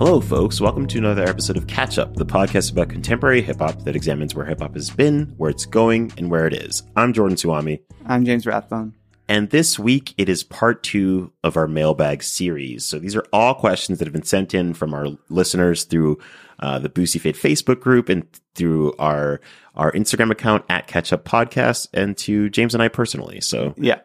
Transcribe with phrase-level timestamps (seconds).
[0.00, 0.62] Hello, folks.
[0.62, 4.34] Welcome to another episode of Catch Up, the podcast about contemporary hip hop that examines
[4.34, 6.82] where hip hop has been, where it's going, and where it is.
[6.96, 7.82] I'm Jordan Suami.
[8.06, 8.94] I'm James Rathbone.
[9.28, 12.86] And this week, it is part two of our mailbag series.
[12.86, 16.18] So these are all questions that have been sent in from our listeners through
[16.60, 19.42] uh, the Boosie Fade Facebook group and through our
[19.74, 23.42] our Instagram account at Catch Up Podcast, and to James and I personally.
[23.42, 24.00] So Yeah.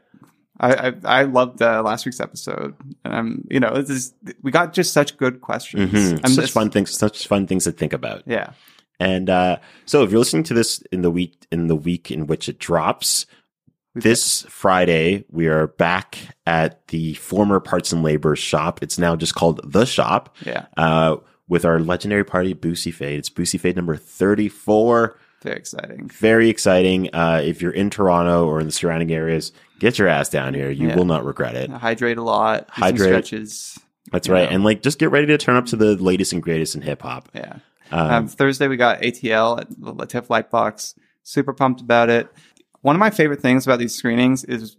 [0.60, 2.76] I, I, I loved uh, last week's episode.
[3.04, 5.92] And I'm, you know, this is, we got just such good questions.
[5.92, 8.24] mhm, I'm such just- fun things, such fun things to think about.
[8.26, 8.52] Yeah.
[9.00, 12.28] And uh, so, if you're listening to this in the week in the week in
[12.28, 13.26] which it drops,
[13.94, 18.82] this Friday we are back at the former Parts and Labor shop.
[18.82, 20.34] It's now just called the shop.
[20.46, 20.68] Yeah.
[20.78, 21.18] Uh,
[21.50, 23.20] with our legendary party, Boosie Fade.
[23.20, 25.20] It's Boosie Fade number 34.
[25.44, 26.08] Very exciting.
[26.08, 27.14] Very exciting.
[27.14, 30.70] Uh, if you're in Toronto or in the surrounding areas, get your ass down here.
[30.70, 30.96] You Yeah.
[30.96, 31.70] will not regret it.
[31.70, 32.68] Hydrate a lot.
[32.70, 33.08] Hydrate.
[33.10, 33.80] stretches.
[34.12, 34.50] That's right.
[34.50, 34.56] know.
[34.56, 37.02] And like, just get ready to turn up to the latest and greatest in hip
[37.02, 37.30] hop.
[37.34, 37.58] Yeah.
[37.92, 40.96] Um, Um, Thursday we got ATL at the Latif Lightbox.
[41.24, 42.28] Super pumped about it.
[42.82, 44.78] One of my favorite things about these screenings is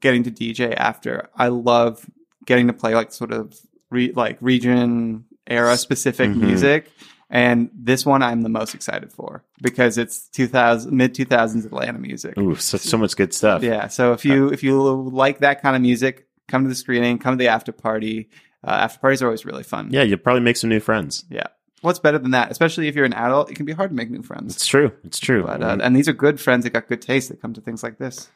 [0.00, 1.28] getting to DJ after.
[1.36, 2.08] I love
[2.46, 3.54] getting to play like sort of
[3.90, 6.36] re- like region era specific Mhm.
[6.42, 6.90] music.
[7.32, 12.36] And this one I'm the most excited for because it's 2000 mid 2000s Atlanta music.
[12.36, 13.62] ooh, so, so much good stuff.
[13.62, 13.86] Yeah.
[13.88, 17.34] So if you if you like that kind of music, come to the screening, come
[17.34, 18.28] to the after party.
[18.66, 19.88] Uh, after parties are always really fun.
[19.90, 21.24] Yeah, you'll probably make some new friends.
[21.30, 21.46] Yeah.
[21.82, 22.50] What's better than that?
[22.50, 24.54] Especially if you're an adult, it can be hard to make new friends.
[24.54, 24.92] It's true.
[25.04, 25.44] It's true.
[25.44, 27.82] But uh, and these are good friends that got good taste that come to things
[27.82, 28.28] like this.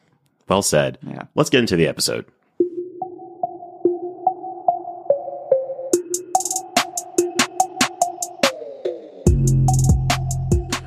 [0.49, 0.99] well said.
[1.07, 1.25] Yeah.
[1.35, 2.25] Let's get into the episode.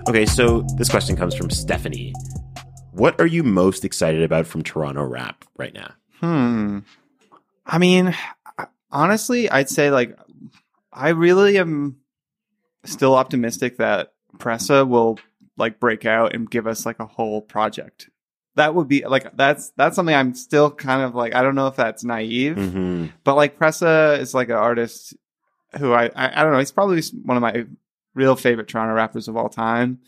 [0.09, 2.13] Okay, so this question comes from Stephanie.
[2.91, 5.91] What are you most excited about from Toronto rap right now?
[6.21, 6.79] Hmm.
[7.65, 8.15] I mean,
[8.91, 10.17] honestly, I'd say like
[10.93, 11.97] I really am
[12.85, 15.19] still optimistic that Pressa will
[15.57, 18.09] like break out and give us like a whole project.
[18.55, 21.67] That would be like that's that's something I'm still kind of like I don't know
[21.67, 23.07] if that's naive, Mm-hmm.
[23.23, 25.15] but like Pressa is like an artist
[25.77, 27.65] who I, I I don't know he's probably one of my
[28.17, 29.99] real favorite Toronto rappers of all time.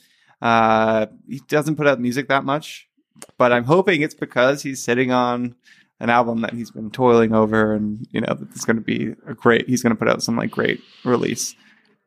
[0.41, 2.89] Uh, he doesn't put out music that much,
[3.37, 5.55] but I'm hoping it's because he's sitting on
[5.99, 9.15] an album that he's been toiling over, and you know that it's going to be
[9.27, 9.67] a great.
[9.69, 11.55] He's going to put out some like great release.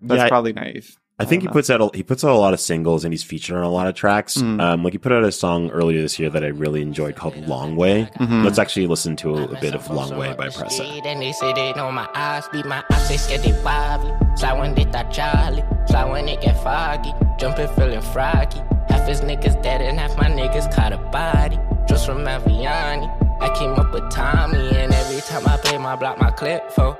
[0.00, 0.98] That's Yeah, probably naive.
[1.22, 1.52] I think he know.
[1.52, 3.70] puts out a, he puts out a lot of singles and he's featured on a
[3.70, 4.36] lot of tracks.
[4.36, 4.60] Mm.
[4.60, 7.36] Um, like he put out a song earlier this year that I really enjoyed called
[7.48, 8.44] "Long Way." Mhm.
[8.44, 10.70] Let's actually listen to a, a bit of "Long Way" by Pressa.
[10.72, 14.12] Street And they say they know my eyes, beat my eyes, they scared they wobbly.
[14.38, 17.12] Fly when they thought Charlie, fly when it get foggy.
[17.38, 18.60] Jumping, feeling froggy.
[18.88, 21.58] Half his niggas dead and half my niggas caught a body.
[21.88, 23.08] Just from Aviani,
[23.40, 26.96] I came up with Tommy, and every time I play my block, my clip for.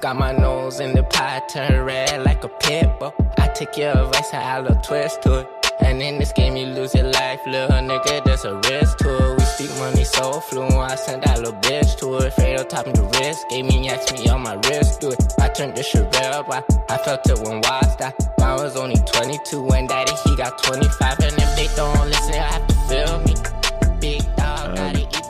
[0.00, 3.12] Got my nose in the pie, turn red like a pit bull.
[3.36, 5.46] I take your advice, I add a twist to it.
[5.80, 9.38] And in this game, you lose your life, little nigga, there's a risk to it.
[9.38, 12.32] We speak money so fluent, I send that little bitch to it.
[12.32, 15.34] Fredo top me the wrist, gave me asked me on my wrist, do it.
[15.38, 16.62] I turned this shit red, why?
[16.88, 18.14] I felt it when Wise died.
[18.38, 21.18] Mine was only 22, and daddy, he got 25.
[21.20, 23.59] And if they don't listen, I have to feel me.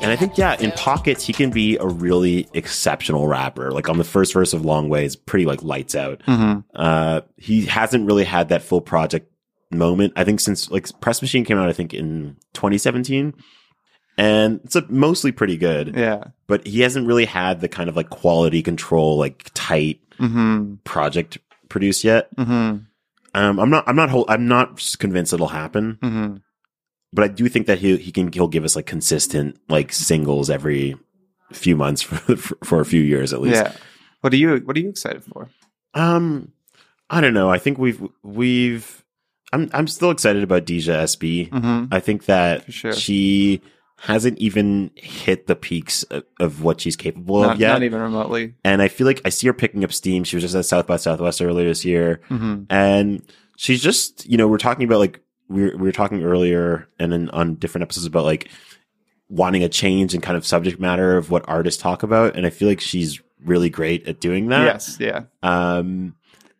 [0.02, 3.70] And I think, yeah, in pockets, he can be a really exceptional rapper.
[3.70, 6.20] Like on the first verse of Long Way is pretty like lights out.
[6.26, 6.60] Mm-hmm.
[6.74, 9.30] Uh, he hasn't really had that full project
[9.70, 10.14] moment.
[10.16, 13.34] I think since like Press Machine came out, I think in 2017
[14.18, 16.24] and it's a, mostly pretty good, Yeah.
[16.46, 20.74] but he hasn't really had the kind of like quality control, like tight Mm-hmm.
[20.84, 21.38] project
[21.70, 22.34] produced yet.
[22.36, 22.78] Mm-hmm.
[23.34, 26.36] Um, I'm not, I'm not, whole, I'm not convinced it'll happen, Mm-hmm.
[27.12, 30.50] But I do think that he, he can, he'll give us like consistent like singles
[30.50, 30.96] every
[31.52, 33.56] few months for, for, for a few years at least.
[33.62, 33.72] Yeah.
[34.20, 35.48] What are you What are you excited for?
[35.94, 36.52] Um,
[37.08, 37.50] I don't know.
[37.50, 39.04] I think we've we've.
[39.52, 41.50] I'm I'm still excited about Deja SB.
[41.50, 41.92] Mm-hmm.
[41.92, 42.92] I think that sure.
[42.92, 43.62] she
[43.98, 47.68] hasn't even hit the peaks of, of what she's capable Not, of yet.
[47.72, 48.54] not even remotely.
[48.64, 50.22] and I feel like I see her picking up steam.
[50.24, 52.62] She was just at South by Southwest earlier this year, Mm-hmm.
[52.70, 53.22] and
[53.56, 55.20] she's just you know we're talking about like
[55.50, 58.48] we were, we were talking earlier and then on different episodes about like
[59.28, 62.50] wanting a change in kind of subject matter of what artists talk about, and I
[62.50, 64.64] feel like she's really great at doing that.
[64.64, 64.96] Yes.
[65.00, 65.22] Yeah.
[65.42, 66.14] Um,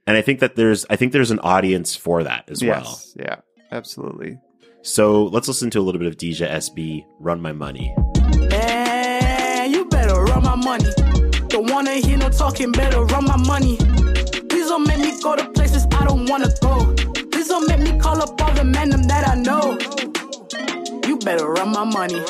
[0.06, 3.00] and I think that there's, I think there's an audience for that as well.
[3.16, 3.36] Yeah.
[3.70, 4.38] Absolutely.
[4.82, 7.94] So let's listen to a little bit of Deja SB, Run My Money.
[8.48, 10.90] Man, you better run my money.
[11.48, 13.76] Don't wanna hear no talking, better run my money.
[13.76, 16.94] Please don't make me go to places I don't wanna go.
[17.50, 19.76] Don't make me call up all the men that I know.
[21.06, 22.22] You better run my money.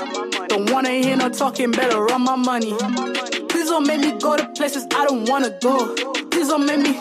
[0.49, 2.73] Don't wanna hear no talking, better run my money.
[3.51, 5.95] Please don't make me go to places I don't wanna go.
[6.31, 6.97] Please don't make me.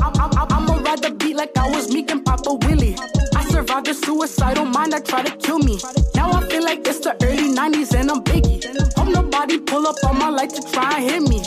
[0.00, 2.96] I'm, I'm, I'ma Ride the beat like I was Meek and Papa Willie.
[3.34, 5.78] I survived a suicidal mind that tried to kill me.
[6.14, 8.64] Now I feel like it's the early 90s and I'm Biggie.
[8.96, 11.42] Hope nobody pull up on my light to try and hit me.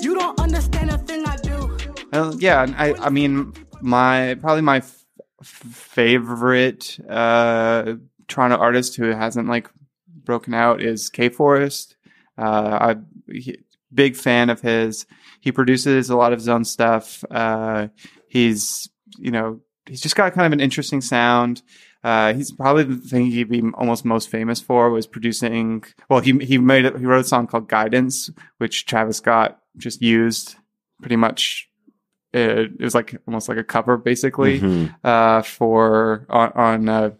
[0.00, 1.76] You don't understand a thing I do.
[2.10, 5.04] Uh, yeah, I I mean my probably my f-
[5.42, 7.94] favorite uh
[8.28, 9.70] Toronto artist who hasn't like
[10.06, 11.96] broken out is K Forest.
[12.36, 12.96] Uh, I
[13.92, 15.06] big fan of his.
[15.40, 17.24] He produces a lot of his own stuff.
[17.30, 17.88] Uh,
[18.28, 18.88] he's
[19.18, 21.62] you know he's just got kind of an interesting sound.
[22.04, 25.82] Uh, he's probably the thing he'd be almost most famous for was producing.
[26.08, 30.56] Well, he he made he wrote a song called Guidance, which Travis Scott just used
[31.00, 31.67] pretty much.
[32.32, 34.94] It, it was like almost like a cover, basically, Mhm.
[35.02, 37.10] uh, for on, on uh,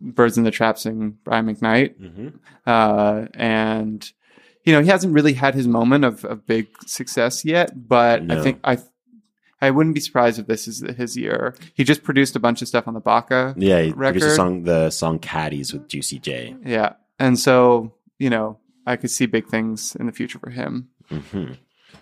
[0.00, 2.38] Birds in the Trap sing Brian McKnight Mhm.
[2.66, 4.10] uh, and
[4.64, 7.88] you know he hasn't really had his moment of, of big success yet.
[7.88, 8.78] But I think I
[9.60, 11.54] I wouldn't be surprised if this is his year.
[11.74, 14.32] He just produced a bunch of stuff on the Baka, Yeah, he produced Record.
[14.32, 16.56] a song, the song "Caddies" with Juicy J.
[16.64, 20.88] yeah, and so you know I could see big things in the future for him.
[21.10, 21.52] hmm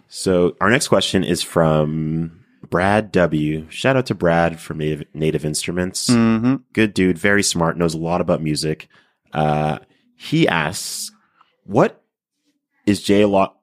[0.08, 3.66] So our next question is from Brad W.
[3.70, 6.08] Shout out to Brad from Native, Native Instruments.
[6.08, 8.88] hmm Good dude, very smart, knows a lot about music.
[9.32, 9.78] Uh,
[10.16, 11.10] he asks,
[11.64, 12.02] "What
[12.86, 13.22] is Jay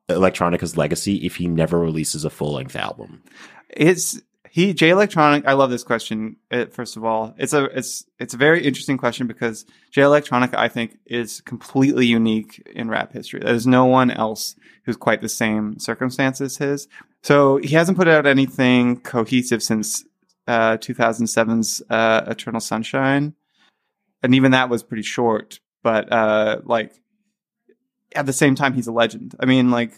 [0.09, 3.23] Electronica's legacy if he never releases a full length album?"
[3.69, 4.19] It's
[4.51, 5.47] he Jay Electronic.
[5.47, 6.35] I love this question.
[6.51, 10.55] uh first of all, it's a it's it's a very interesting question because Jay Electronica,
[10.55, 13.39] I think, is completely unique in rap history.
[13.39, 16.89] There's no one else who's quite the same circumstances his.
[17.23, 20.03] So he hasn't put out anything cohesive since
[20.47, 23.35] uh, 2007's uh, Eternal Sunshine,
[24.21, 25.61] and even that was pretty short.
[25.81, 26.91] But uh, like
[28.13, 29.33] at the same time, he's a legend.
[29.39, 29.93] I mean, like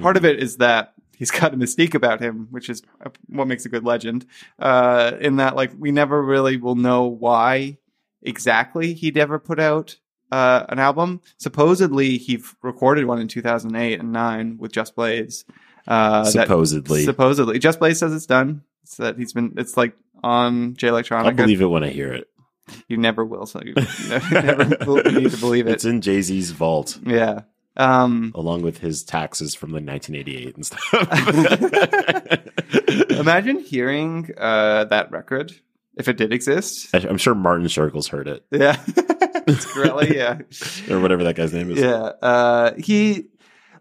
[0.00, 2.82] part of it is that he's got a mystique about him, which is
[3.28, 4.26] what makes a good legend.
[4.58, 7.78] Uh, in that, like, we never really will know why
[8.22, 9.96] exactly he'd ever put out
[10.32, 11.20] uh, an album.
[11.38, 15.44] Supposedly, he recorded one in 2008 and 9 with Just Blaze.
[15.86, 18.62] Uh, that- Supposedly, supposedly, Just Blaze says it's done.
[18.82, 19.54] It's that he's been.
[19.56, 19.94] It's like
[20.24, 21.36] on Jay Electronica.
[21.36, 22.28] believe it when I hear it.
[22.88, 23.46] you never will.
[23.46, 23.74] So you
[24.08, 24.64] never, never
[25.12, 25.72] need to believe it.
[25.74, 26.98] It's in Jay Z's vault.
[27.04, 27.42] yeah.
[27.76, 30.84] Um, along with his taxes from like 1988 and stuff.
[33.10, 35.52] Imagine hearing uh, that record
[35.96, 36.88] if it did exist.
[36.94, 38.76] I'm sure Martin Circles heard it Yeah,
[39.46, 40.40] Skrelly, yeah,
[40.94, 41.78] or whatever that guy's name is.
[41.78, 42.10] yeah.
[42.22, 43.26] Uh, he,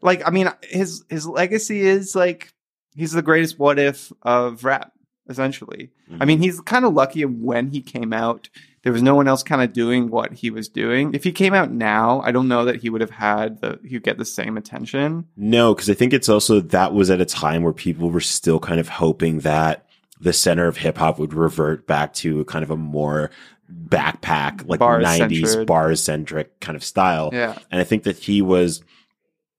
[0.01, 2.53] like, I mean, his his legacy is like
[2.95, 4.93] he's the greatest what if of rap.
[5.29, 8.49] Essentially, I mean, he's kind of lucky when he came out.
[8.83, 11.13] There was no one else kind of doing what he was doing.
[11.13, 14.01] If he came out now, I don't know that he would have had the he'd
[14.03, 15.27] get the same attention.
[15.37, 18.59] No, because I think it's also that was at a time where people were still
[18.59, 19.85] kind of hoping that
[20.19, 23.29] the center of hip hop would revert back to kind of a more
[23.71, 25.31] backpack, like Bar-centered.
[25.31, 27.29] 90s bar centric kind of style.
[27.31, 28.83] Yeah, And I think that he was,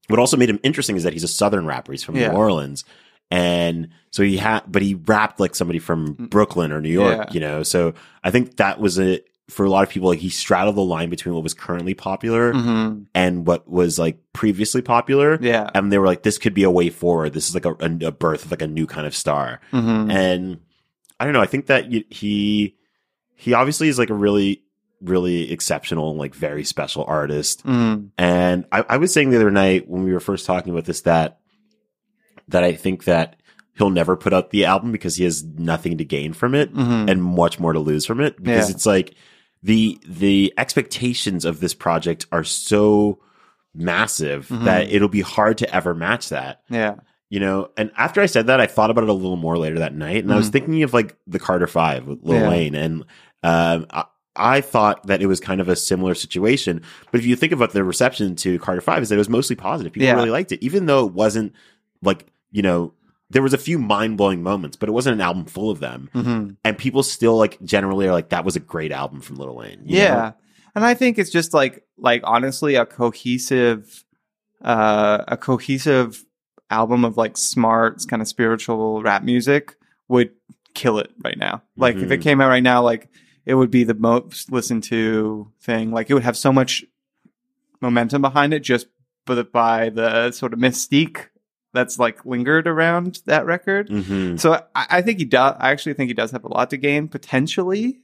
[0.08, 1.92] what also made him interesting is that he's a Southern rapper.
[1.92, 2.28] He's from Yeah.
[2.30, 2.84] New Orleans.
[3.32, 7.24] And so he had, but he rapped like somebody from Brooklyn or New York, Mm.
[7.26, 7.32] Yeah.
[7.32, 7.62] you know?
[7.62, 10.82] So I think that was a, for a lot of people, like he straddled the
[10.82, 15.38] line between what was currently popular hmm and what was like previously popular.
[15.40, 17.32] yeah, And they were like, this could be a way forward.
[17.32, 17.74] This is like a,
[18.06, 19.60] a, birth of like a new kind of star.
[19.70, 20.60] hmm And
[21.18, 21.40] I don't know.
[21.40, 22.76] I think that he,
[23.34, 24.62] he obviously is like a really,
[25.00, 27.62] really exceptional, like very special artist.
[27.62, 30.84] hmm And I, I was saying the other night when we were first talking about
[30.84, 31.38] this that
[32.52, 33.36] that I think that
[33.74, 37.06] he'll never put out the album because he has nothing to gain from it hmm
[37.08, 38.74] and much more to lose from it because Yeah.
[38.74, 39.14] it's like
[39.62, 43.18] the the expectations of this project are so
[43.74, 44.64] massive Mhm.
[44.64, 46.96] that it'll be hard to ever match that yeah,
[47.30, 49.78] you know and after i said that i thought about it a little more later
[49.78, 50.52] that night and i was Mhm.
[50.52, 52.48] thinking of like the carter five with lil Yeah.
[52.50, 53.04] wayne and
[53.42, 54.04] um I,
[54.36, 57.72] I thought that it was kind of a similar situation but if you think about
[57.72, 60.14] the reception to carter five is that it was mostly positive people Yeah.
[60.16, 61.54] really liked it even though it wasn't
[62.02, 62.92] like you know
[63.30, 66.50] there was a few mind-blowing moments but it wasn't an album full of them hmm
[66.64, 69.82] and people still like generally are like that was a great album from lil wayne
[69.84, 70.14] you yeah.
[70.14, 70.34] know?
[70.74, 74.04] And I think it's just like like honestly a cohesive
[74.64, 76.24] uh a cohesive
[76.70, 79.76] album of like smart kind of spiritual rap music
[80.08, 80.30] would
[80.74, 81.62] kill it right now.
[81.76, 82.22] Like if it Mhm.
[82.22, 83.08] came out right now like
[83.44, 85.90] it would be the most listened to thing.
[85.90, 86.84] Like it would have so much
[87.80, 88.86] momentum behind it just
[89.26, 91.26] by the, by the sort of mystique
[91.72, 93.88] that's like lingered around that record.
[93.88, 94.38] Mhm.
[94.38, 95.56] So I, I think he does.
[95.58, 98.00] I actually think he does have a lot to gain potentially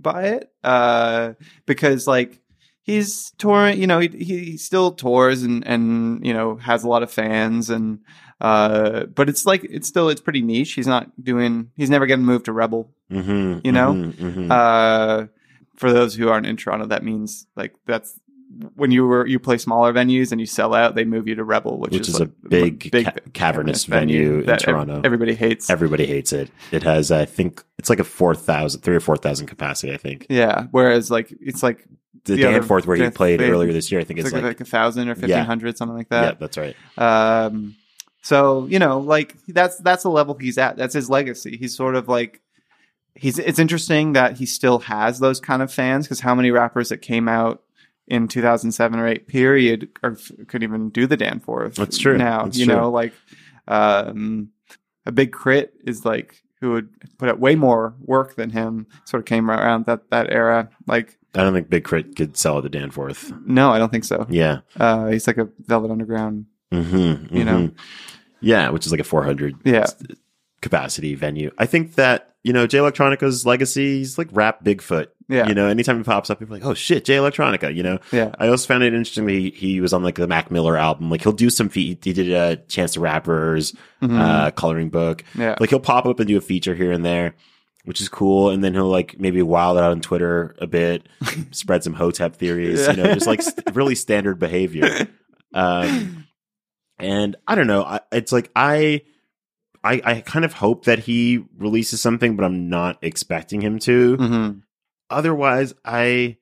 [0.00, 1.32] by it, uh,
[1.66, 2.40] because like
[2.82, 3.80] he's touring.
[3.80, 7.70] You know, he he still tours and and you know has a lot of fans
[7.70, 8.00] and
[8.40, 10.74] Uh, but it's like it's still it's pretty niche.
[10.74, 11.70] He's not doing.
[11.76, 12.90] He's never getting moved to Rebel.
[13.08, 13.94] hmm You know?
[13.94, 15.26] hmm Uh,
[15.76, 18.18] for those who aren't in Toronto, that means like that's
[18.74, 21.44] when you were you play smaller venues and you sell out, they move you to
[21.44, 25.00] Rebel, which, Which is like a big ca- cavernous venue in Toronto.
[25.04, 25.70] everybody hates.
[25.70, 26.50] Everybody hates it.
[26.72, 30.26] It has, I think, it's like a 4,000, three or 4,000 capacity, I think.
[30.28, 30.66] yeah.
[30.70, 31.84] Whereas like it's like
[32.24, 34.42] The, The Danforth where he played they- earlier this year, I think it's it's like,
[34.42, 36.22] like, like a thousand or fifteen hundred, something like that.
[36.24, 36.76] yeah, that's right.
[36.96, 37.76] Um,
[38.22, 40.76] so you know, like that's that's the level he's at.
[40.76, 41.56] That's his legacy.
[41.58, 42.40] He's sort of like
[43.14, 43.38] he's.
[43.38, 46.98] It's interesting that he still has those kind of fans because how many rappers that
[47.02, 47.62] came out
[48.06, 51.74] in 2007 or 8 period or could even do the Danforth?
[51.76, 52.16] That's true.
[52.18, 52.74] Now That's you true.
[52.76, 53.12] know, like
[53.68, 54.50] um,
[55.06, 55.68] a Big K.R.I.T.
[55.86, 58.86] is like who would put out way more work than him.
[59.04, 60.68] Sort of came around that that era.
[60.86, 62.14] Like I don't think Big K.R.I.T.
[62.14, 63.32] could sell the Danforth.
[63.46, 64.26] no, I don't think so.
[64.28, 64.60] Yeah.
[64.76, 66.46] Uh, he's like a Velvet Underground.
[66.72, 67.70] Mm-hmm, You know?
[68.40, 69.86] Yeah, which is like a 400 Yeah.
[70.60, 71.50] capacity venue.
[71.58, 75.06] I think that, you know, Jay Electronica's legacy, he's like rap Bigfoot.
[75.28, 75.48] Yeah.
[75.48, 77.98] You know, anytime he pops up, people are like, oh shit, Jay Electronica, you know?
[78.12, 78.34] Yeah.
[78.38, 81.10] I also found it interesting that he, he was on like the Mac Miller album.
[81.10, 82.04] Like he'll do some feat.
[82.04, 84.18] He did a Chance the Rapper's, Mhm.
[84.20, 85.24] uh, coloring book.
[85.34, 85.56] yeah.
[85.58, 87.34] Like he'll pop up and do a feature here and there,
[87.84, 88.50] which is cool.
[88.50, 91.08] And then he'll like maybe wild out on Twitter a bit,
[91.52, 95.08] spread some hotep theories, you know, just like st- really standard behavior.
[95.54, 96.26] Um,
[96.98, 97.82] and I don't know.
[97.82, 99.02] I, it's like I,
[99.82, 104.16] I, I kind of hope that he releases something, but I'm not expecting him to.
[104.16, 104.62] Mhm.
[105.14, 106.36] Otherwise, I,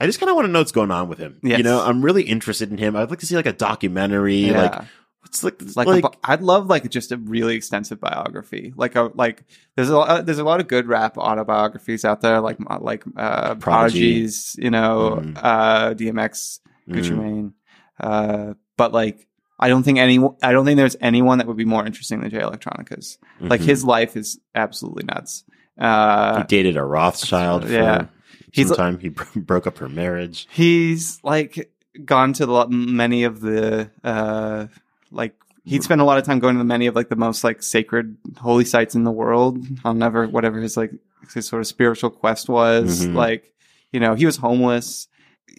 [0.00, 1.40] I just kind of want to know what's going on with him.
[1.42, 1.58] Yes.
[1.58, 2.96] You know, I'm really interested in him.
[2.96, 4.36] I'd like to see like a documentary.
[4.46, 4.62] Yeah.
[4.62, 4.84] Like,
[5.20, 8.72] what's like, like, like, bi- I'd love like just a really extensive biography.
[8.76, 12.40] Like a like there's a lot, there's a lot of good rap autobiographies out there,
[12.40, 13.60] like uh, like uh, Prodigy.
[13.60, 15.38] Prodigy's, you know, Mhm.
[15.42, 17.54] uh, DMX, Gucci mm, Mane.
[17.98, 19.26] Uh, but like
[19.58, 22.30] I don't think any I don't think there's anyone that would be more interesting than
[22.30, 23.18] Jay Electronica's.
[23.40, 23.64] Like mhm.
[23.64, 25.44] his life is absolutely nuts.
[25.78, 27.64] He Uh, dated a Rothschild.
[27.66, 28.06] For yeah.
[28.50, 28.98] He's time.
[28.98, 30.46] He bro- broke up her marriage.
[30.50, 31.70] he's like
[32.04, 34.66] gone to the, many of the uh
[35.10, 37.42] like he'd spent a lot of time going to the many of like the most
[37.44, 40.92] like sacred holy sites in the world on never whatever his like
[41.34, 43.14] his sort of spiritual quest was Mhm.
[43.14, 43.52] like
[43.92, 45.08] you know he was homeless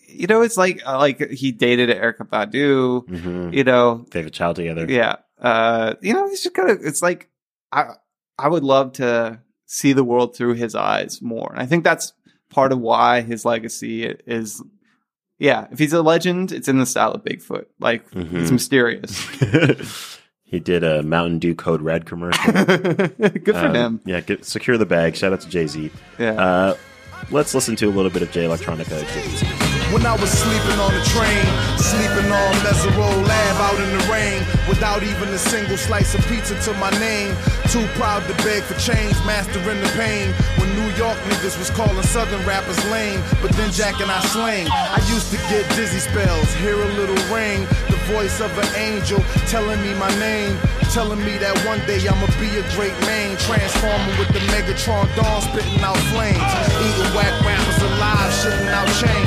[0.08, 4.28] you know it's like uh, like he dated Erykah Badu hmm you know They have
[4.28, 4.86] a child together.
[4.90, 7.30] yeah uh you know he's just kind of it's like
[7.72, 7.94] i
[8.38, 12.14] i would love to see the world through his eyes more and i think that's
[12.50, 14.64] part of why his legacy is
[15.38, 18.52] yeah if he's a legend it's in the style of bigfoot like it's Mhm.
[18.52, 22.54] mysterious he did a Mountain Dew Code Red commercial.
[22.54, 25.16] good for Um, him Yeah, get, secure the bag.
[25.18, 25.92] Shout out to Jay Z.
[26.18, 26.76] yeah Uh,
[27.32, 28.88] let's listen to a little bit of Jay Electronica.
[29.14, 29.46] Jay-Z.
[29.94, 31.44] When I was sleeping on the train,
[31.78, 34.42] sleeping on Mesero Lab out in the rain,
[34.78, 37.36] without even a single slice of pizza to my name.
[37.74, 40.30] Too proud to beg for change, mastering the pain.
[40.62, 44.68] When New York niggas was calling Southern rappers lame, but then Jack and I slang.
[44.70, 49.18] I used to get dizzy spells, hear a little ring, the voice of an angel
[49.50, 50.56] telling me my name.
[50.94, 55.42] Telling me that one day I'ma be a great man, transforming with the Megatron dawn,
[55.42, 56.38] spitting out flames,
[56.86, 59.27] eating whack rappers alive, shitting out chains.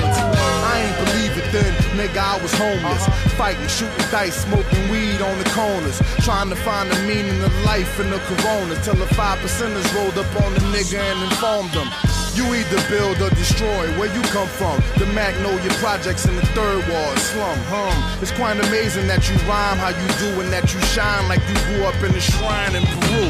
[2.00, 3.04] Nigga, I was homeless.
[3.36, 6.00] Fighting, shooting dice, smoking weed on the corners.
[6.24, 8.74] Trying to find the meaning of life in the corona.
[8.82, 11.88] Till the five percenters rolled up on the nigga and informed them.
[12.32, 13.84] You either build or destroy.
[13.98, 14.80] Where you come from?
[14.98, 17.58] The Magnolia Projects in the third ward slum.
[17.68, 18.22] Hum.
[18.22, 21.56] It's quite amazing that you rhyme how you do and that you shine like you
[21.68, 23.28] grew up in a shrine in Peru.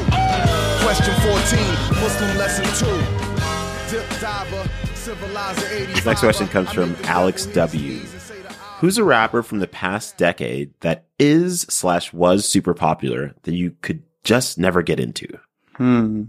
[0.84, 1.32] Question 14,
[1.98, 2.86] Muslim lesson 2.
[3.90, 5.94] Dip diver, civilizer 85.
[5.94, 8.19] This next question comes from Alex W.
[8.80, 13.76] Who's a rapper from the past decade that is slash was super popular that you
[13.82, 15.26] could just never get into?
[15.76, 16.24] hmm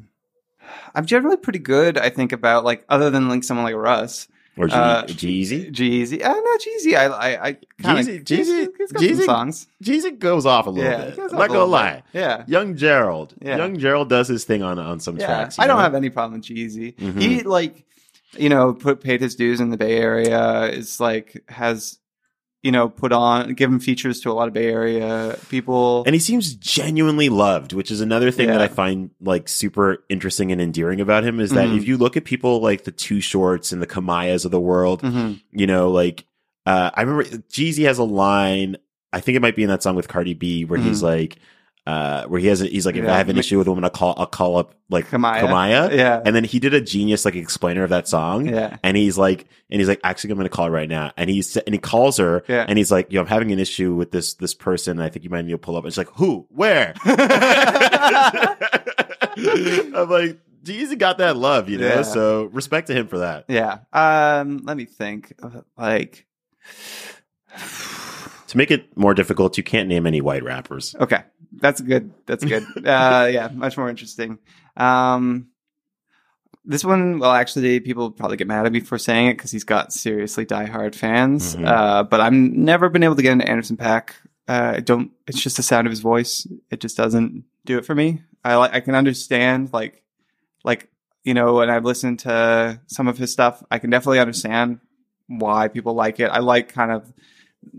[0.95, 4.27] i'm generally pretty good i think about like other than like someone like russ
[4.57, 5.71] Or G- Uh, G-Eazy?
[5.71, 6.23] G-Eazy.
[6.25, 6.95] I know G-Eazy.
[6.97, 9.67] I I, I kind of G-Eazy- G-Eazy- He's got G-Eazy- songs.
[9.81, 11.19] G-Eazy goes off a little Yeah, bit.
[11.19, 11.93] I'm not a gonna lie.
[11.95, 12.03] bit.
[12.19, 12.43] Yeah.
[12.47, 13.33] Young Gerald.
[13.41, 13.57] Yeah.
[13.57, 15.57] Young Gerald does his thing on on some Yeah, tracks.
[15.57, 16.95] I don't have any problem with G-Eazy.
[16.97, 17.21] Mhm.
[17.21, 17.85] He like,
[18.37, 20.65] you know, put paid his dues in the Bay Area.
[20.65, 21.97] Is like has,
[22.63, 26.03] you know, put on give him features to a lot of Bay Area people.
[26.05, 30.51] And he seems genuinely loved, which is another thing that I find like super interesting
[30.51, 31.77] and endearing about him is that Mhm.
[31.77, 35.01] if you look at people like the Too Shorts and the Kamaiyahs of the world,
[35.01, 35.41] Mhm.
[35.51, 36.25] you know, like
[36.67, 38.77] uh, I remember G-Eazy has a line.
[39.11, 41.05] I think it might be in that song with Cardi B where he's Mhm.
[41.05, 41.37] like,
[41.87, 43.13] uh, where he has a, he's like, if Yeah.
[43.13, 45.41] I have an issue with a woman, I'll call I'll call up like Kamaiyah.
[45.41, 45.97] Kamaiyah.
[45.97, 46.21] Yeah.
[46.23, 48.47] and then he did a genius like explainer of that song.
[48.47, 48.77] Yeah.
[48.83, 51.11] and he's like, and he's like, actually, I'm going to call her right now.
[51.17, 52.65] And he's and he calls her, Yeah.
[52.67, 54.99] and he's like, yo, I'm having an issue with this this person.
[54.99, 55.83] I think you might need to pull up.
[55.83, 56.93] And she's like, who, where?
[57.05, 57.17] I'm
[60.09, 61.87] like, geez, he got that love, you know.
[61.87, 62.01] Yeah.
[62.03, 63.45] So respect to him for that.
[63.47, 63.79] Yeah.
[63.93, 65.33] Um, let me think.
[65.77, 66.25] Like,
[68.47, 70.93] To make it more difficult, you can't name any white rappers.
[70.99, 72.13] okay, that's good.
[72.25, 72.63] That's good.
[72.77, 74.39] uh, yeah, much more interesting.
[74.77, 75.47] Um,
[76.63, 79.63] this one, well, actually, people probably get mad at me for saying it because he's
[79.63, 81.55] got seriously diehard fans.
[81.55, 81.67] Mhm.
[81.67, 84.11] Uh, but I've never been able to get into Anderson .Paak.
[84.47, 85.11] Uh, I don't.
[85.27, 86.47] It's just the sound of his voice.
[86.69, 88.21] It just doesn't do it for me.
[88.43, 88.73] I like.
[88.73, 90.03] I can understand like,
[90.63, 90.89] like
[91.23, 94.79] you know, when I've listened to some of his stuff, I can definitely understand
[95.27, 96.29] why people like it.
[96.29, 97.11] I like kind of,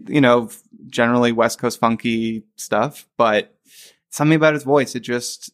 [0.07, 0.51] you know,
[0.87, 3.55] generally West Coast funky stuff, but
[4.13, 5.51] something about his voice, it just,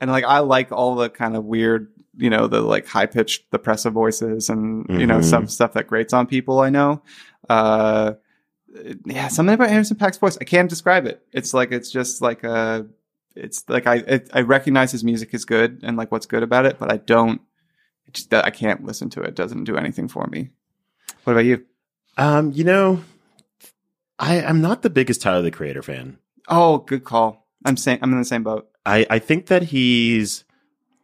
[0.00, 3.50] and like I like all the kind of weird, you know, the like high pitched,
[3.50, 7.02] the depressive voices and, you know, some stuff that grates on people I know.
[7.48, 8.12] Uh,
[9.04, 10.38] yeah, something about Anderson .Paak's voice.
[10.40, 11.22] I can't describe it.
[11.32, 12.86] It's like, it's just like a,
[13.34, 16.66] it's like I, it, I recognize his music is good and like what's good about
[16.66, 17.40] it, but I don't,
[18.06, 19.30] it just, I can't listen to it.
[19.30, 20.50] It doesn't do anything for me.
[21.24, 21.64] What about you?
[22.18, 23.02] Um, you know,
[24.18, 26.18] I I'm not the biggest Tyler the Creator fan.
[26.46, 27.41] Oh, good call.
[27.64, 28.68] I'm saying I'm in the same boat.
[28.86, 30.44] I I think that he's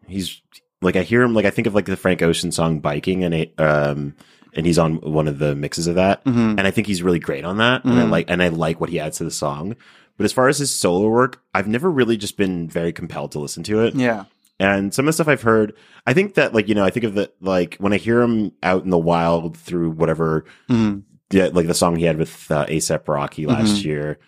[0.06, 0.40] he's
[0.82, 3.34] like I hear him like I think of like the Frank Ocean song "Biking" and
[3.34, 4.14] it, um
[4.54, 6.58] and he's on one of the mixes of that, Mm-hmm.
[6.58, 8.10] and I think he's really great on that, and I Mhm.
[8.10, 9.76] like and I like what he adds to the song.
[10.16, 13.38] But as far as his solo work, I've never really just been very compelled to
[13.38, 13.94] listen to it.
[13.94, 14.24] Yeah.
[14.58, 15.74] And some of the stuff I've heard,
[16.06, 18.52] I think that like you know I think of the like when I hear him
[18.62, 21.00] out in the wild through whatever Mm-hmm.
[21.30, 23.84] yeah, like the song he had with uh, ASAP Rocky last Mhm.
[23.84, 24.18] year.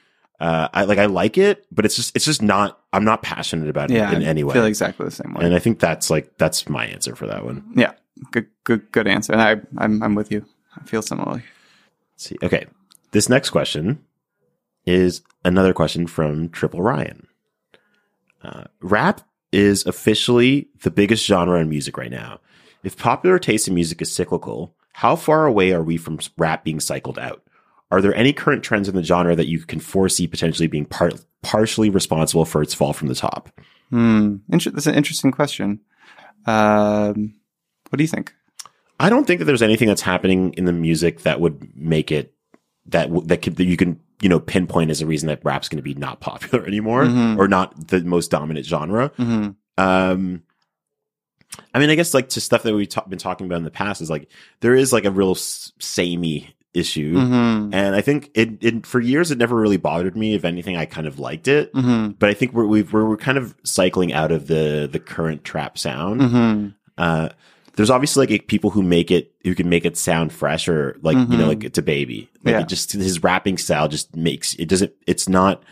[0.40, 2.80] Uh, I like I like it, but it's just it's just not.
[2.92, 4.10] I'm not passionate about it Yeah.
[4.12, 4.52] in any way.
[4.52, 5.44] I feel exactly the same way.
[5.44, 7.64] and I think that's like that's my answer for that one.
[7.76, 7.92] yeah.
[8.32, 8.46] Good.
[8.64, 8.90] Good.
[8.92, 9.32] Good answer.
[9.34, 10.02] And I, I'm.
[10.02, 10.44] I'm with you.
[10.76, 11.42] I feel similarly.
[12.14, 12.66] Let's see, okay,
[13.12, 14.02] this next question
[14.86, 17.26] is another question from Triple Ryan.
[18.42, 19.20] Uh, rap
[19.52, 22.40] is officially the biggest genre in music right now.
[22.82, 26.80] If popular taste in music is cyclical, how far away are we from rap being
[26.80, 27.42] cycled out?
[27.90, 31.14] Are there any current trends in the genre that you can foresee potentially being part,
[31.42, 33.50] partially responsible for its fall from the top?
[33.90, 34.36] Hmm.
[34.50, 35.80] Inter- that's an interesting question.
[36.46, 37.34] Um,
[37.90, 38.32] what do you think?
[38.98, 42.34] I don't think that there's anything that's happening in the music that would make it
[42.86, 45.68] that w- that could that you can you know pinpoint as a reason that rap's
[45.68, 47.38] going to be not popular anymore Mhm.
[47.38, 49.08] or not the most dominant genre.
[49.18, 49.50] Mm-hmm.
[49.82, 50.42] Um,
[51.74, 53.70] I mean, I guess like to stuff that we've ta- been talking about in the
[53.70, 54.28] past is like
[54.60, 57.74] there is like a real samey issue, Mm-hmm.
[57.74, 60.34] and I think it, it for years it never really bothered me.
[60.34, 62.12] If anything, I kind of liked it, Mm-hmm.
[62.18, 65.44] but I think we're we've, we're we're kind of cycling out of the the current
[65.44, 66.20] trap sound.
[66.20, 66.68] Mm-hmm.
[66.98, 67.28] Uh,
[67.76, 71.16] there's obviously like people who make it who can make it sound fresh or like
[71.16, 71.48] you know Mhm.
[71.48, 72.28] like it's a baby.
[72.44, 72.60] Like Yeah.
[72.60, 74.92] it just his rapping style just makes it doesn't.
[75.06, 75.62] It's not.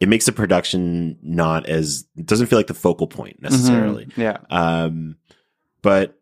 [0.00, 4.08] It makes the production not as it doesn't feel like the focal point necessarily.
[4.16, 4.38] Yeah.
[4.50, 5.16] Um,
[5.82, 6.18] but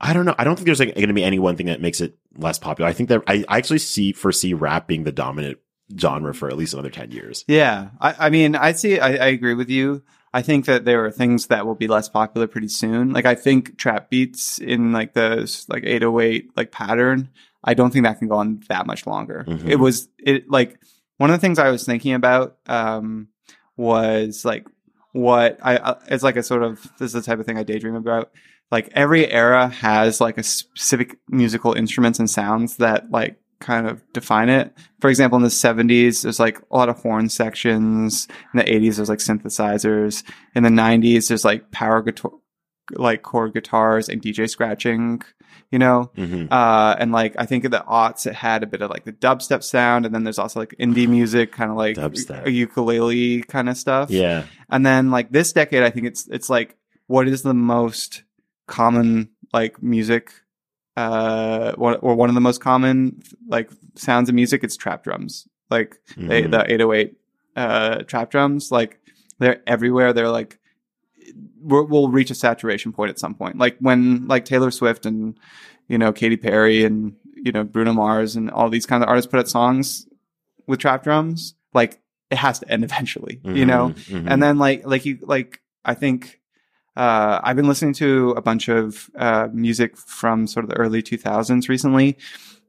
[0.00, 0.34] I don't know.
[0.38, 2.58] I don't think there's like, going to be any one thing that makes it less
[2.58, 2.88] popular.
[2.88, 5.58] I think that I, I actually see foresee rap being the dominant
[5.98, 7.44] genre for at least another ten years.
[7.48, 8.98] Yeah, I, I mean, I see.
[8.98, 10.02] I, I agree with you.
[10.32, 13.12] I think that there are things that will be less popular pretty soon.
[13.12, 17.30] Like I think trap beats in like the like 808 like pattern.
[17.64, 19.44] I don't think that can go on that much longer.
[19.46, 19.68] Mhm.
[19.68, 20.78] It was it like
[21.18, 23.28] one of the things I was thinking about um,
[23.76, 24.66] was like
[25.12, 27.64] what I uh, it's like a sort of this is the type of thing I
[27.64, 28.30] daydream about.
[28.70, 34.02] Like every era has like a specific musical instruments and sounds that like kind of
[34.12, 34.72] define it.
[35.00, 38.26] For example, in the 70s, there's like a lot of horn sections.
[38.54, 40.24] In the 80s, there's like synthesizers.
[40.54, 42.32] In the 90s, there's like power guitar,
[42.92, 45.22] like chord guitars and DJ scratching,
[45.70, 46.10] you know?
[46.16, 46.52] Mm-hmm.
[46.52, 49.12] Uh, and like, I think in the aughts, it had a bit of like the
[49.12, 50.06] dubstep sound.
[50.06, 52.46] And then there's also like indie music, kind of like Dubstep.
[52.46, 54.10] a ukulele kind of stuff.
[54.10, 54.44] Yeah.
[54.70, 56.76] And then like this decade, I think it's, it's like,
[57.08, 58.22] what is the most
[58.78, 60.24] common like music
[60.96, 65.46] uh one, or one of the most common like sounds of music it's trap drums.
[65.70, 66.50] Like they, Mhm.
[66.50, 67.16] the 808
[67.56, 69.00] uh trap drums like
[69.38, 70.12] they're everywhere.
[70.12, 70.58] They're like
[71.62, 73.56] we're, we'll reach a saturation point at some point.
[73.58, 75.38] Like when like taylor swift and
[75.88, 79.30] you know Katy perry and you know bruno mars and all these kind of artists
[79.30, 80.06] put out songs
[80.66, 83.90] with trap drums like it has to end eventually you know?
[84.10, 84.26] Mhm.
[84.30, 86.39] and then like like you like I think
[87.00, 91.02] uh, I've been listening to a bunch of uh, music from sort of the early
[91.02, 92.18] 2000s recently,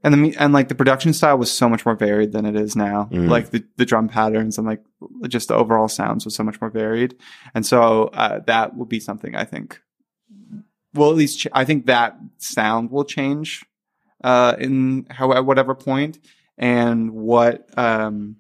[0.06, 2.74] and the and like the production style was so much more varied than it is
[2.74, 3.10] now.
[3.12, 3.28] Mm.
[3.28, 4.82] Like the the drum patterns and like
[5.28, 7.14] just the overall sounds was so much more varied,
[7.54, 9.82] and so uh, that will be something I think.
[10.94, 13.66] will at least ch- I think that sound will change
[14.24, 16.20] uh, in how at whatever point,
[16.58, 18.38] and what um,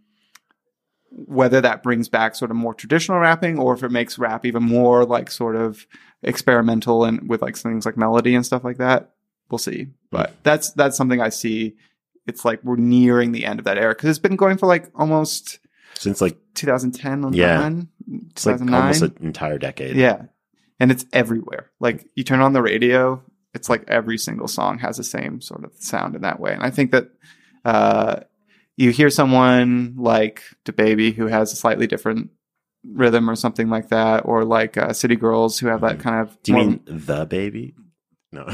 [1.11, 4.63] whether that brings back sort of more traditional rapping or if it makes rap even
[4.63, 5.85] more like sort of
[6.23, 9.11] experimental and with like things like melody and stuff like that.
[9.49, 9.87] We'll see.
[10.09, 11.75] But that's that's something i see.
[12.27, 14.89] It's like we're nearing the end of that era because it's been going for like
[14.95, 15.59] almost
[15.95, 17.57] Since like 2010 Yeah.
[17.57, 17.87] 9,
[18.29, 19.95] it's like almost an entire decade.
[19.97, 20.23] yeah.
[20.79, 21.71] And it's everywhere.
[21.79, 23.21] Like you turn on the radio
[23.53, 26.53] it's like every single song has the same sort of sound in that way.
[26.53, 27.09] And i think that
[27.65, 28.21] uh
[28.81, 32.29] you hear someone like the baby who has a slightly different
[32.83, 36.29] rhythm or something like that or like uh, city girls who have that kind of
[36.29, 36.39] Mm-hmm.
[36.43, 37.75] Do you more- mean the baby?
[38.33, 38.43] No.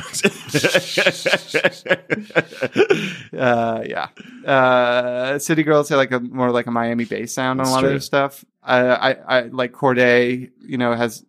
[3.38, 4.08] uh yeah
[4.46, 7.74] uh city girls have like a more like a miami bass sound on That's a
[7.74, 7.90] lot true.
[7.90, 11.26] of their stuff I, I i like Cordae you know has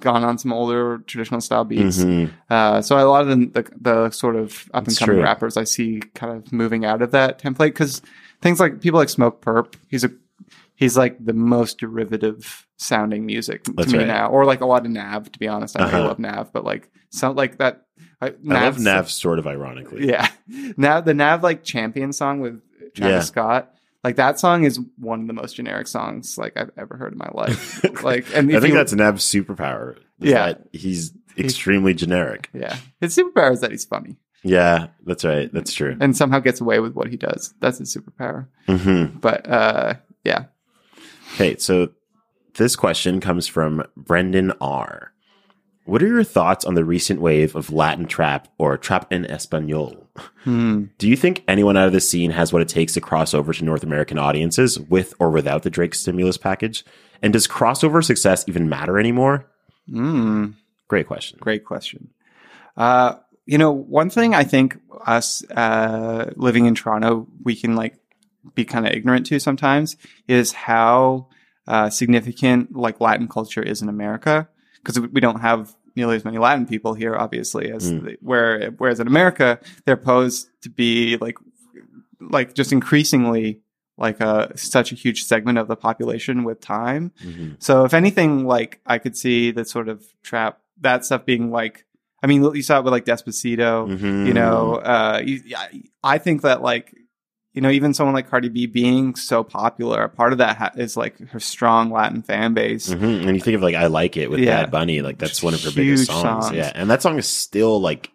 [0.00, 2.30] gone on some older traditional style beats Mhm.
[2.50, 5.64] uh so a lot of the the, the sort of up and coming rappers i
[5.64, 8.02] see kind of moving out of that template because
[8.42, 10.10] things like people like Smokepurpp he's a
[10.74, 14.06] he's like the most derivative sounding music to That's me right.
[14.06, 15.96] now or like a lot of nav to be honest i Uh-huh.
[15.98, 17.84] I love nav but like sound like that
[18.22, 20.06] I, I love Nav sort of ironically.
[20.08, 20.28] yeah.
[20.76, 22.60] Now the Nav like champion song with
[22.94, 23.20] Travis Yeah.
[23.20, 27.12] Scott, like that song is one of the most generic songs like I've ever heard
[27.12, 27.82] in my life.
[28.02, 29.98] like, and I think you- that's Nav's superpower.
[30.18, 30.46] Yeah.
[30.46, 32.50] that he's extremely generic.
[32.52, 35.50] yeah, his superpower is that he's funny Yeah, that's right.
[35.50, 35.96] That's true.
[35.98, 37.54] and somehow gets away with what he does.
[37.60, 38.46] That's his superpower.
[38.66, 40.44] hmm But uh, yeah,
[41.34, 41.90] Okay, so
[42.54, 45.12] this question comes from Brendan R.
[45.86, 49.99] What are your thoughts on the recent wave of Latin trap or trap in español?
[50.44, 50.84] Hmm.
[50.98, 53.52] Do you think anyone out of the scene has what it takes to cross over
[53.52, 56.84] to North American audiences with or without the Drake stimulus package?
[57.22, 59.46] And does crossover success even matter anymore?
[59.90, 60.54] Mm.
[60.88, 61.38] Great question.
[61.40, 62.10] Great question.
[62.76, 63.14] Uh,
[63.46, 67.96] you know, one thing I think us uh, living in Toronto, we can like
[68.54, 69.96] be kind of ignorant to sometimes
[70.28, 71.28] is how
[71.66, 74.48] uh, significant like Latin culture is in America
[74.82, 78.04] because we don't have nearly as many Latin people here, obviously, as Mm.
[78.04, 81.36] the, where whereas in America they're posed to be like
[82.20, 83.60] like just increasingly
[83.96, 87.12] like a such a huge segment of the population with time.
[87.24, 87.56] Mhm.
[87.58, 91.84] So if anything, like I could see that sort of trap that stuff being like,
[92.22, 94.26] I mean, you saw it with like Despacito, Mhm.
[94.26, 95.40] you know, uh, you,
[96.02, 96.94] I think that like,
[97.52, 100.70] you know, even someone like Cardi B being so popular, a part of that ha-
[100.76, 102.88] is like her strong Latin fan base.
[102.90, 103.26] Mhm.
[103.26, 104.62] And you think of like I Like It with Yeah.
[104.62, 106.46] Bad Bunny, like that's one of her Huge biggest songs.
[106.46, 106.56] songs.
[106.56, 106.70] Yeah.
[106.74, 108.10] And that song is still like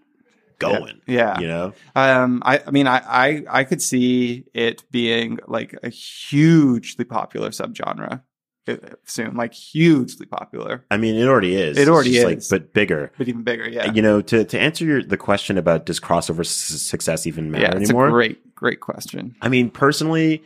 [0.59, 1.01] going.
[1.05, 1.37] Yeah.
[1.39, 1.73] You know?
[1.95, 7.49] Um, I, I mean, I, I, I could see it being like a hugely popular
[7.49, 8.21] subgenre
[9.05, 11.77] soon, like hugely popular, I mean, it already is.
[11.77, 12.23] It already is.
[12.25, 13.11] Like, but bigger.
[13.17, 13.67] but even bigger.
[13.69, 13.91] Yeah.
[13.91, 17.63] You know, to, to answer your the question about does crossover s- success even matter
[17.63, 17.75] yeah.
[17.75, 18.07] It's anymore?
[18.07, 19.35] a great, great question.
[19.41, 20.43] I mean, personally,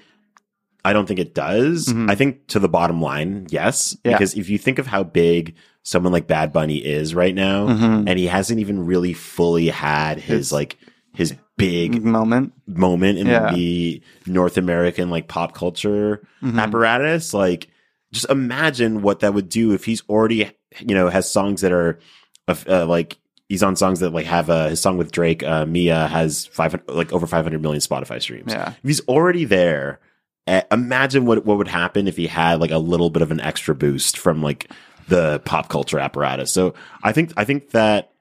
[0.85, 1.87] I don't think it does.
[1.87, 2.09] Mhm.
[2.09, 3.95] I think to the bottom line, yes.
[4.03, 4.13] Yeah.
[4.13, 8.05] Because if you think of how big someone like Bad Bunny is right now, Mhm.
[8.07, 10.77] and he hasn't even really fully had his like
[11.13, 12.53] his big moment.
[12.67, 13.51] moment in Yeah.
[13.53, 16.57] the North American like pop culture Mhm.
[16.61, 17.33] apparatus.
[17.33, 17.67] Like,
[18.11, 21.99] just imagine what that would do if he's already, you know, has songs that are
[22.47, 23.17] uh, like
[23.47, 25.43] he's on songs that like have uh, his song with Drake.
[25.43, 28.51] Uh, Mia has five like over five hundred million Spotify streams.
[28.51, 28.69] Yeah.
[28.69, 29.99] If he's already there,
[30.47, 33.39] uh, imagine what what would happen if he had like a little bit of an
[33.41, 34.71] extra boost from like
[35.07, 36.51] the pop culture apparatus.
[36.51, 38.11] So I think I think that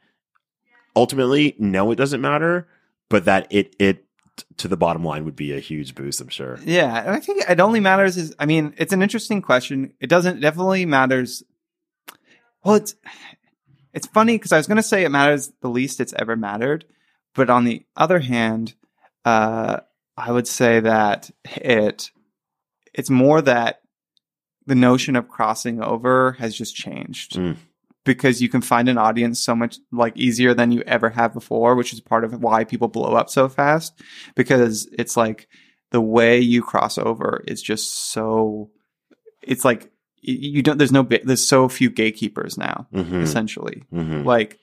[0.97, 2.67] ultimately, no, it doesn't matter,
[3.09, 4.05] but that it it
[4.59, 6.21] to the bottom line would be a huge boost.
[6.21, 6.59] I'm sure.
[6.65, 9.93] Yeah, and I think it only matters is I mean, it's an interesting question.
[10.01, 11.43] It doesn't it definitely matters.
[12.65, 12.95] Well, it's
[13.93, 16.85] it's funny because I was going to say it matters the least it's ever mattered,
[17.35, 18.75] but on the other hand,
[19.25, 19.81] uh,
[20.17, 22.11] I would say that it
[22.95, 23.81] it's more that
[24.67, 27.35] the notion of crossing over has just changed.
[27.35, 27.57] Mm.
[28.09, 31.75] Because you can find an audience so much like easier than you ever have before,
[31.77, 34.01] which is part of why people blow up so fast.
[34.35, 35.47] Because it's like
[35.91, 38.71] the way you cross over is just so
[39.43, 39.91] it's like
[40.21, 43.23] you don't there's no there's so few gatekeepers now Mhm.
[43.23, 44.25] essentially Mhm.
[44.25, 44.59] like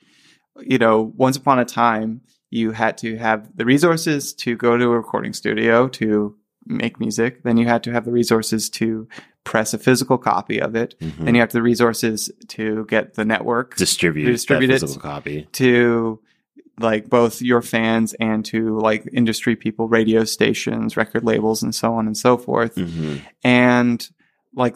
[0.60, 4.86] you know once upon a time you had to have the resources to go to
[4.86, 9.08] a recording studio to make music then you had to have the resources to
[9.43, 11.25] press a physical copy of it Mhm.
[11.25, 15.47] then you have the resources to get the network distribute, distribute that physical copy.
[15.54, 16.19] to
[16.80, 21.93] like both your fans and to like industry people, radio stations, record labels, and so
[21.93, 22.75] on and so forth.
[22.75, 23.21] Mhm.
[23.45, 24.10] And
[24.54, 24.75] like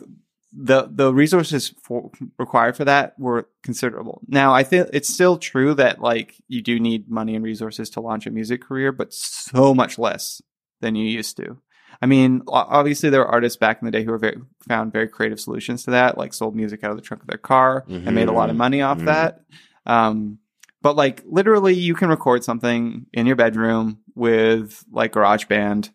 [0.54, 4.22] the the resources for, required for that were considerable.
[4.28, 8.00] Now, I think it's still true that like you do need money and resources to
[8.02, 10.42] launch a music career, but so much less
[10.80, 11.58] than you used to.
[12.02, 15.08] I mean, obviously there were artists back in the day who were very, found very
[15.08, 18.14] creative solutions to that, like sold music out of the trunk of their car and
[18.16, 19.06] made a lot of money off Mhm.
[19.06, 19.42] that.
[19.86, 20.40] Um,
[20.82, 25.90] but like literally, you can record something in your bedroom with like GarageBand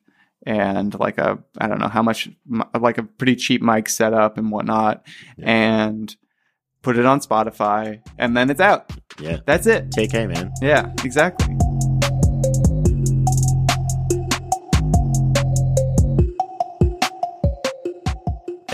[0.47, 2.29] and like a I don't know how much
[2.79, 5.07] like a pretty cheap mic setup and whatnot,
[5.39, 6.15] and
[6.83, 8.91] put it on Spotify, and then it's out.
[9.19, 9.39] Yeah.
[9.47, 9.91] That's it.
[9.91, 10.53] TK, man.
[10.61, 11.57] Yeah, exactly.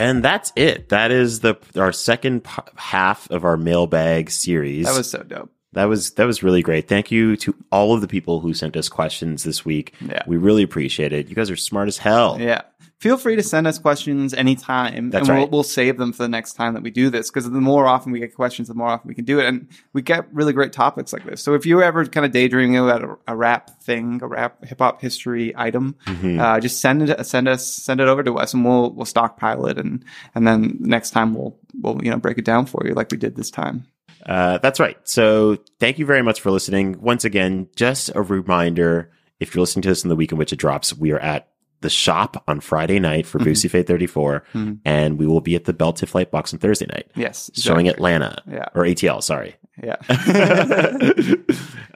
[0.00, 0.88] And that's it.
[0.88, 4.86] That is the our second p- half of our mailbag series.
[4.86, 5.50] That was so dope.
[5.72, 6.88] that was that was really great.
[6.88, 9.94] Thank you to all of the people who sent us questions this week.
[10.00, 10.22] Yeah.
[10.26, 11.28] We really appreciate it.
[11.28, 12.38] You guys are smart as hell.
[12.40, 12.62] Yeah.
[13.00, 15.50] Feel free to send us questions anytime, That's and we'll, right.
[15.50, 17.30] we'll save them for the next time that we do this.
[17.30, 19.68] Because the more often we get questions, the more often we can do it, and
[19.94, 21.42] we get really great topics like this.
[21.42, 24.78] So if you're ever kind of daydreaming about a, a rap thing, a rap hip
[24.78, 26.38] hop history item, Mm-hmm.
[26.38, 29.64] uh, just send it, send us, send it over to us, and we'll we'll stockpile
[29.64, 32.92] it, and and then next time we'll we'll you know break it down for you
[32.92, 33.86] like we did this time.
[34.26, 34.98] Uh, that's right.
[35.08, 37.00] So thank you very much for listening.
[37.00, 40.52] Once again, just a reminder if you're listening to this in the week in which
[40.52, 41.48] it drops, we are at
[41.80, 44.44] the shop on Friday night for Boosie Fade 34,
[44.84, 47.88] and we will be at the Bell Tiff Light Box on Thursday night, Yes, showing.
[47.88, 48.66] Atlanta Yeah.
[48.74, 49.22] or ATL.
[49.22, 49.56] Sorry.
[49.82, 49.96] Yeah.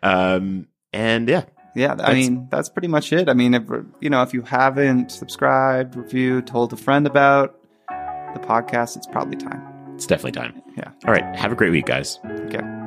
[0.02, 1.44] um, and yeah,
[1.74, 3.28] Yeah, I mean that's pretty much it.
[3.28, 3.64] I mean, if
[4.00, 9.36] you know, if you haven't subscribed, reviewed, told a friend about the podcast, it's probably
[9.36, 9.62] time.
[9.94, 10.62] it's definitely time.
[10.76, 10.90] Yeah.
[11.06, 11.36] All right.
[11.36, 12.18] Have a great week, guys.
[12.24, 12.83] Okay.